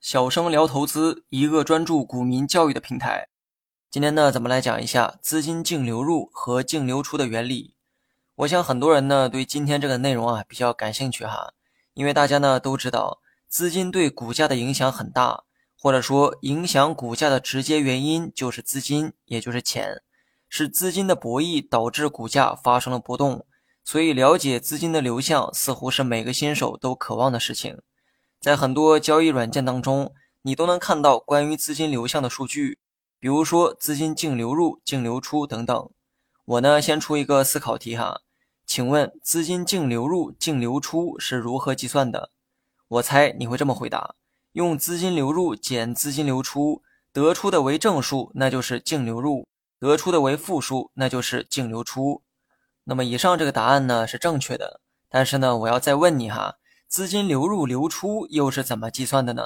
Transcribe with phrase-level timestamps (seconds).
[0.00, 3.28] 小生聊投资，一个专注股民教育的平台。
[3.88, 7.76] 今天呢，咱们来讲一下资金净流入和净流出的原理。
[8.34, 11.52] 我想很多人呢对今天这个内容啊比较感兴趣哈，
[11.94, 15.44] 因为大家呢都知道资金对股价的影响很大，
[15.78, 20.02] 或者说影响股价的直接原因就是资金，也就是钱，
[20.48, 23.46] 是资金的博弈导致股价发生了波动。
[23.86, 27.80] 所以了解资金的流向似乎是每个新手都渴望的事情。
[28.40, 32.80] 在很多交易软件当中，你都能看到关于资金流向的数据，
[33.20, 35.88] 比如说资金净流入、净流出等等。
[36.44, 38.22] 我呢，先出一个思考题哈，
[38.66, 42.30] 请问资金净流入、净流出是如何计算的？
[42.88, 44.16] 我猜你会这么回答：
[44.52, 46.82] 用资金流入减资金流出，
[47.12, 49.46] 得出的为正数，那就是净流入；
[49.78, 52.22] 得出的为负数，那就是净流出。
[52.88, 56.54] 那么以上这个答案呢是正确的，但是呢，我要再问你哈。
[56.86, 59.42] 资金流入流出又是怎么计算的呢？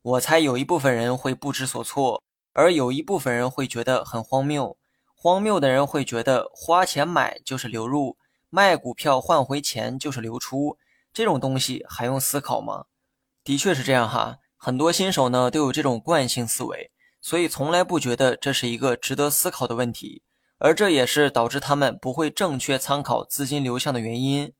[0.00, 2.22] 我猜有一部分人会不知所措，
[2.54, 4.78] 而有一部分人会觉得很荒谬。
[5.14, 8.16] 荒谬的人会觉得花钱买就是流入，
[8.48, 10.78] 卖股票换回钱就是流出，
[11.12, 12.86] 这种东西还用思考吗？
[13.44, 16.90] 的确是这样哈，很多新手呢都有这种惯性思维，
[17.20, 20.22] 所以从来不觉得这是一个值得思考的问题，
[20.60, 24.52] 而这也是导致他们不会正确参考资金流向的原因。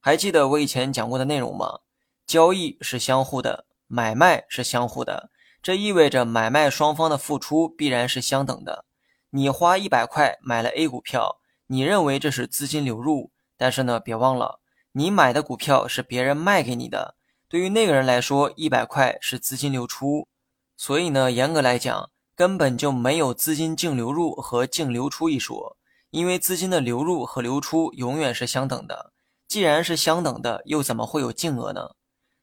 [0.00, 1.80] 还记得我以前讲过的内容吗？
[2.26, 5.30] 交易是相互的，买卖是相互的，
[5.62, 8.84] 这意味着买卖双方的付出必然是相等的。
[9.30, 14.60] 你花一百块买了 A 股票，你认为这是资金流入，但是呢，别忘了，
[14.92, 17.16] 你买的股票是别人卖给你的，
[17.48, 20.28] 对于那个人来说，一百块是资金流出。
[20.76, 25.78] 所以呢，严格来讲，根本就没有资金净流入和净流出一说，
[26.10, 29.12] 因为资金的流入和流出永远是相等的。
[29.48, 31.92] 既然是相等的，又怎么会有净额呢？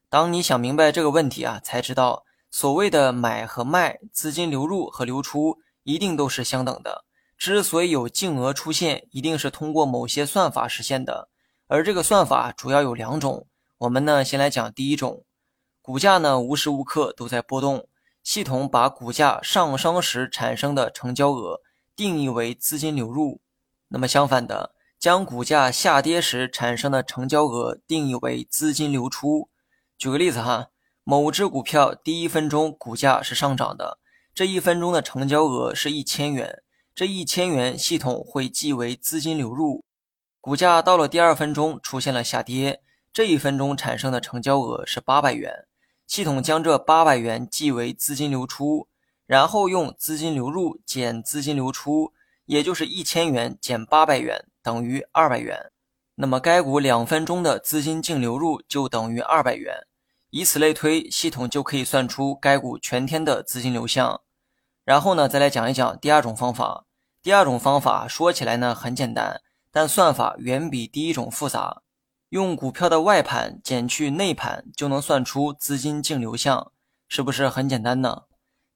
[0.09, 7.05] 当你想明白这个问题啊，才知道所谓的买和卖，资金流入和流出一定都是相等的。
[7.37, 11.29] 之所以有净额出现，一定是通过某些算法实现的。
[11.67, 13.45] 而这个算法主要有两种。
[13.79, 15.23] 我们呢，先来讲第一种，
[15.81, 17.87] 股价呢无时无刻都在波动，
[18.23, 21.59] 系统把股价上升时产生的成交额
[21.95, 23.41] 定义为资金流入。
[23.89, 24.73] 那么相反的。
[25.03, 29.49] 将股价下跌时产生的成交额定义为资金流出。
[29.97, 30.69] 举个例子哈，
[31.03, 33.99] 某只股票第一分钟股价是上涨的，
[34.33, 36.63] 这一分钟的成交额是一千元，
[36.95, 39.83] 这一千元系统会记为资金流入。
[40.39, 45.65] 股价到了第二分钟出现了下跌，这一分钟产生的成交额是八百元，
[46.13, 48.87] 系统将这八百元记为资金流出，
[49.25, 52.13] 然后用资金流入减资金流出，
[52.45, 54.45] 也就是一千元减八百元。
[54.61, 55.71] 等于二百元，
[56.13, 59.87] 那么该股两分钟的资金净流入就等于二百元，
[60.29, 64.21] 以此类推，系统就可以算出该股全天的资金流向。
[64.85, 66.85] 然后呢，再来讲一讲第二种方法。
[67.23, 69.41] 第二种方法说起来呢很简单，
[69.71, 71.81] 但算法远比第一种复杂。
[72.33, 76.71] 用股票的外盘减去内盘就能算出资金净流向，
[77.07, 78.23] 是不是很简单呢？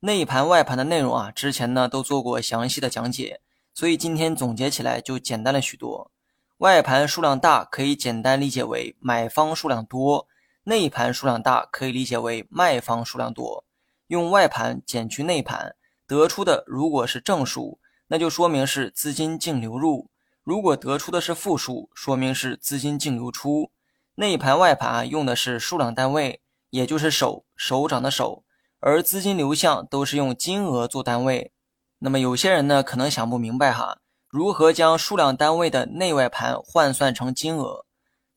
[0.02, 3.42] 内盘外盘的内容啊，之前呢都做过详细的讲解。
[3.74, 6.12] 所以今天总结起来就简单了许多。
[6.60, 10.28] 外盘数量大可以简单理解为买方数量多，
[10.66, 13.64] 内盘数量大可以理解为卖方数量多。
[14.06, 15.76] 用外盘减去内盘
[16.06, 17.80] 得出的如果是正数，
[18.10, 20.12] 那就说明是资金净流入；
[20.48, 23.70] 如果得出的是负数，说明是资金净流出。
[24.16, 28.46] 内盘外盘用的是数量单位，也就是手手掌的手，
[28.80, 31.52] 而资金流向都是用金额做单位。
[32.00, 33.98] 那么有些人呢可能想不明白哈，
[34.30, 37.84] 如何将数量单位的内外盘换算成金额？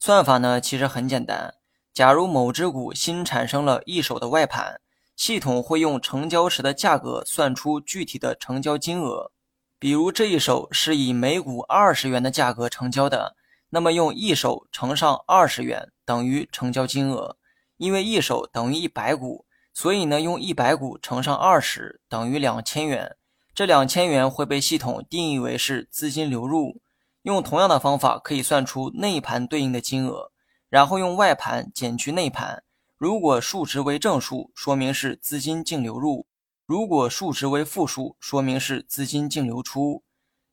[0.00, 1.54] 算法呢其实很简单。
[1.94, 4.80] 假如某只股新产生了一手的外盘，
[5.14, 9.30] 系统会用成交时的价格算出具体的成交金额。
[9.80, 13.34] 比如这一手是以每股二十元的价格成交的，
[13.70, 17.38] 那么用一手乘上二十元等于成交金额。
[17.78, 23.16] 因为一手等于一百股，所以呢用一百股乘上二十等于两千元。
[23.54, 26.82] 这两千元会被系统定义为是资金流入。
[27.22, 30.30] 用同样的方法可以算出内盘对应的金额，
[30.68, 32.62] 然后用外盘减去内盘。
[32.98, 36.26] 如果数值为正数，说明是资金净流入；
[36.70, 40.04] 如果数值为负数，说明是资金净流出。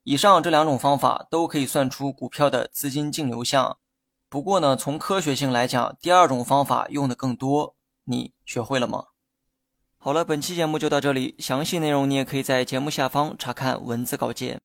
[0.01, 3.77] 以上这两种方法都可以算出股票的资金净流向。
[4.27, 7.75] 不过呢，从科学性来讲，第二种方法用的更多。
[8.05, 9.09] 你学会了吗？
[9.99, 14.59] 好了，本期节目就到这里，详细内容你也可以在节目下方查看文字稿件。